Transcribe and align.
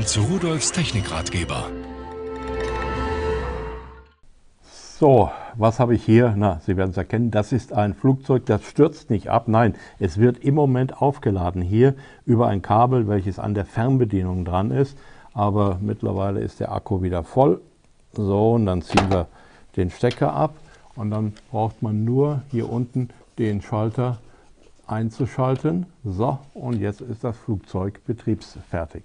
willkommen 0.00 0.06
zu 0.06 0.20
Rudolfs 0.22 0.72
Technikratgeber. 0.72 1.64
So, 4.98 5.30
was 5.56 5.78
habe 5.78 5.94
ich 5.94 6.04
hier? 6.04 6.34
Na, 6.36 6.60
Sie 6.64 6.76
werden 6.76 6.90
es 6.90 6.96
erkennen, 6.96 7.30
das 7.30 7.52
ist 7.52 7.72
ein 7.72 7.94
Flugzeug, 7.94 8.46
das 8.46 8.64
stürzt 8.64 9.10
nicht 9.10 9.28
ab. 9.28 9.46
Nein, 9.46 9.74
es 9.98 10.18
wird 10.18 10.38
im 10.38 10.54
Moment 10.54 11.02
aufgeladen 11.02 11.60
hier 11.60 11.94
über 12.24 12.48
ein 12.48 12.62
Kabel, 12.62 13.08
welches 13.08 13.38
an 13.38 13.54
der 13.54 13.66
Fernbedienung 13.66 14.44
dran 14.44 14.70
ist. 14.70 14.96
Aber 15.34 15.78
mittlerweile 15.80 16.40
ist 16.40 16.60
der 16.60 16.72
Akku 16.72 17.02
wieder 17.02 17.22
voll. 17.22 17.60
So, 18.12 18.52
und 18.52 18.66
dann 18.66 18.82
ziehen 18.82 19.10
wir 19.10 19.26
den 19.76 19.90
Stecker 19.90 20.32
ab 20.32 20.54
und 20.96 21.10
dann 21.10 21.34
braucht 21.50 21.82
man 21.82 22.04
nur 22.04 22.42
hier 22.50 22.70
unten 22.70 23.10
den 23.38 23.60
Schalter 23.60 24.18
einzuschalten. 24.86 25.86
So, 26.04 26.38
und 26.54 26.80
jetzt 26.80 27.00
ist 27.02 27.22
das 27.22 27.36
Flugzeug 27.36 28.00
betriebsfertig. 28.06 29.02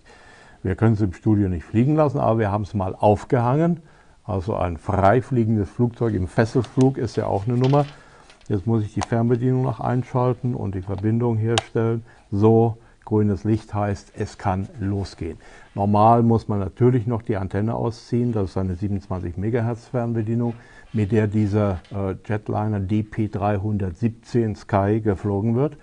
Wir 0.65 0.73
können 0.73 0.93
es 0.93 1.01
im 1.01 1.13
Studio 1.13 1.47
nicht 1.47 1.63
fliegen 1.63 1.95
lassen, 1.95 2.17
aber 2.17 2.39
wir 2.39 2.51
haben 2.51 2.63
es 2.63 2.73
mal 2.73 2.95
aufgehangen. 2.95 3.81
Also 4.23 4.55
ein 4.55 4.77
freifliegendes 4.77 5.69
Flugzeug 5.69 6.15
im 6.15 6.27
Fesselflug 6.27 6.97
ist 6.97 7.17
ja 7.17 7.27
auch 7.27 7.45
eine 7.45 7.55
Nummer. 7.55 7.85
Jetzt 8.47 8.65
muss 8.65 8.83
ich 8.83 8.91
die 8.95 9.01
Fernbedienung 9.01 9.61
noch 9.61 9.79
einschalten 9.79 10.55
und 10.55 10.73
die 10.73 10.81
Verbindung 10.81 11.37
herstellen. 11.37 12.03
So, 12.31 12.77
grünes 13.03 13.43
Licht 13.43 13.75
heißt, 13.75 14.13
es 14.17 14.39
kann 14.39 14.67
losgehen. 14.79 15.37
Normal 15.75 16.23
muss 16.23 16.47
man 16.47 16.57
natürlich 16.57 17.05
noch 17.05 17.21
die 17.21 17.37
Antenne 17.37 17.75
ausziehen. 17.75 18.31
Das 18.31 18.49
ist 18.49 18.57
eine 18.57 18.73
27 18.73 19.37
MHz 19.37 19.89
Fernbedienung 19.89 20.55
mit 20.93 21.11
der 21.11 21.27
dieser 21.27 21.79
äh, 21.93 22.15
Jetliner 22.27 22.79
DP317 22.79 24.55
Sky 24.55 24.99
geflogen 24.99 25.55
wird. 25.55 25.77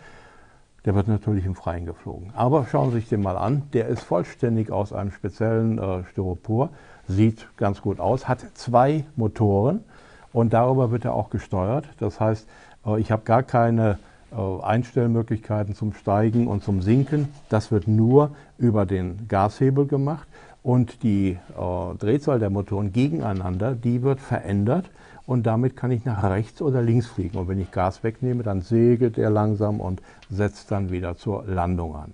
Der 0.85 0.95
wird 0.95 1.07
natürlich 1.07 1.47
im 1.47 1.55
Freien 1.55 1.87
geflogen. 1.87 2.33
Aber 2.35 2.67
schauen 2.67 2.91
Sie 2.91 2.99
sich 2.99 3.09
den 3.09 3.23
mal 3.23 3.37
an. 3.37 3.63
Der 3.73 3.87
ist 3.87 4.03
vollständig 4.03 4.71
aus 4.73 4.93
einem 4.93 5.13
speziellen 5.13 5.79
äh, 5.79 6.05
Styropor. 6.11 6.71
Sieht 7.07 7.47
ganz 7.57 7.83
gut 7.83 8.01
aus. 8.01 8.27
Hat 8.27 8.45
zwei 8.55 9.05
Motoren 9.15 9.85
und 10.33 10.53
darüber 10.53 10.91
wird 10.91 11.05
er 11.05 11.15
auch 11.15 11.31
gesteuert. 11.31 11.87
Das 11.99 12.19
heißt, 12.19 12.49
äh, 12.87 13.01
ich 13.01 13.13
habe 13.13 13.23
gar 13.23 13.45
keine 13.45 13.99
äh, 14.33 14.63
Einstellmöglichkeiten 14.63 15.75
zum 15.75 15.93
Steigen 15.93 16.49
und 16.49 16.65
zum 16.65 16.83
Sinken. 16.83 17.29
Das 17.49 17.71
wird 17.71 17.87
nur 17.87 18.33
über 18.59 18.85
den 18.85 19.29
Gashebel 19.29 19.87
gemacht 19.87 20.27
und 20.63 21.03
die 21.03 21.31
äh, 21.31 21.95
Drehzahl 21.99 22.39
der 22.39 22.51
Motoren 22.51 22.93
gegeneinander, 22.93 23.75
die 23.75 24.03
wird 24.03 24.21
verändert 24.21 24.91
und 25.27 25.45
damit 25.45 25.77
kann 25.77 25.91
ich 25.91 26.05
nach 26.05 26.23
rechts 26.25 26.63
oder 26.63 26.83
links 26.83 27.07
fliegen. 27.07 27.39
Und 27.39 27.49
wenn 27.49 27.61
ich 27.61 27.71
Gas 27.71 28.03
wegnehme, 28.03 28.43
dann 28.43 28.61
segelt 28.61 29.19
er 29.19 29.31
langsam 29.31 29.81
und 29.81 30.03
setzt 30.31 30.71
dann 30.71 30.91
wieder 30.91 31.17
zur 31.17 31.45
Landung 31.47 31.97
an. 31.97 32.13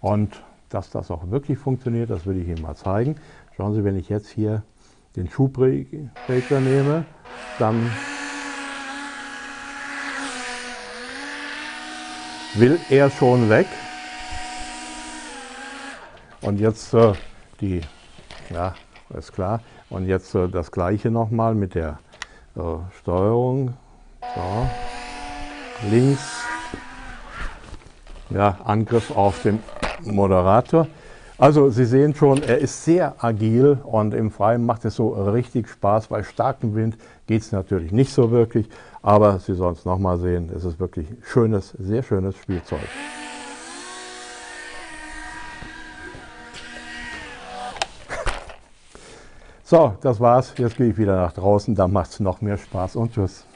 Und 0.00 0.42
dass 0.68 0.90
das 0.90 1.10
auch 1.10 1.30
wirklich 1.30 1.58
funktioniert, 1.58 2.10
das 2.10 2.26
will 2.26 2.36
ich 2.36 2.48
Ihnen 2.48 2.62
mal 2.62 2.74
zeigen. 2.74 3.16
Schauen 3.56 3.74
Sie, 3.74 3.84
wenn 3.84 3.96
ich 3.96 4.08
jetzt 4.08 4.28
hier 4.28 4.62
den 5.16 5.28
Schubregler 5.28 6.60
nehme, 6.60 7.04
dann 7.58 7.90
will 12.54 12.78
er 12.90 13.10
schon 13.10 13.48
weg. 13.48 13.66
Und 16.40 16.60
jetzt 16.60 16.92
äh, 16.94 17.14
die, 17.64 17.80
ja, 18.52 18.74
ist 19.16 19.32
klar. 19.32 19.60
Und 19.90 20.06
jetzt 20.06 20.34
äh, 20.34 20.48
das 20.48 20.70
gleiche 20.70 21.10
nochmal 21.10 21.54
mit 21.54 21.74
der 21.74 21.98
äh, 22.56 22.60
Steuerung. 23.00 23.74
So. 24.20 25.88
Links. 25.90 26.42
Ja, 28.30 28.58
Angriff 28.64 29.10
auf 29.10 29.42
den 29.42 29.60
Moderator. 30.02 30.86
Also 31.36 31.70
Sie 31.70 31.84
sehen 31.84 32.14
schon, 32.14 32.42
er 32.42 32.58
ist 32.58 32.84
sehr 32.84 33.16
agil 33.18 33.78
und 33.82 34.14
im 34.14 34.30
Freien 34.30 34.64
macht 34.64 34.84
es 34.84 34.96
so 34.96 35.08
richtig 35.08 35.68
Spaß. 35.68 36.06
Bei 36.08 36.22
starkem 36.22 36.74
Wind 36.74 36.96
geht 37.26 37.42
es 37.42 37.52
natürlich 37.52 37.92
nicht 37.92 38.12
so 38.12 38.30
wirklich, 38.30 38.68
aber 39.02 39.38
Sie 39.40 39.54
sollen 39.54 39.74
es 39.74 39.84
nochmal 39.84 40.18
sehen. 40.18 40.50
Es 40.54 40.64
ist 40.64 40.78
wirklich 40.78 41.08
schönes, 41.22 41.70
sehr 41.78 42.02
schönes 42.02 42.36
Spielzeug. 42.36 42.80
So, 49.66 49.94
das 50.02 50.20
war's. 50.20 50.52
Jetzt 50.58 50.76
gehe 50.76 50.90
ich 50.90 50.98
wieder 50.98 51.16
nach 51.16 51.32
draußen, 51.32 51.74
da 51.74 51.88
macht 51.88 52.10
es 52.10 52.20
noch 52.20 52.42
mehr 52.42 52.58
Spaß 52.58 52.96
und 52.96 53.14
tschüss. 53.14 53.46